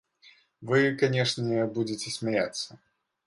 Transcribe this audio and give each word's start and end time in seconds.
Вы, 0.69 0.79
канешне, 1.01 1.67
будзеце 1.77 2.15
смяяцца. 2.17 2.69